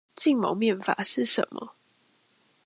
[0.15, 1.73] 禁蒙面法是什麼？